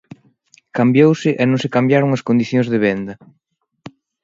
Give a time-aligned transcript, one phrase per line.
[0.77, 3.13] Cambiouse e non se cambiaron as condicións de venda.